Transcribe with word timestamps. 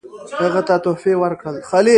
هغه 0.41 0.61
ته 0.67 0.75
تحفې 0.83 1.13
ورکړل. 1.23 1.55